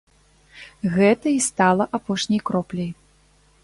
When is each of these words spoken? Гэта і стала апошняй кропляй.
Гэта 0.95 1.27
і 1.37 1.45
стала 1.51 1.89
апошняй 2.01 2.45
кропляй. 2.51 2.91